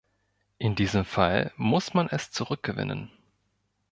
[0.57, 3.11] In diesem Fall muss man es zurückgewinnen.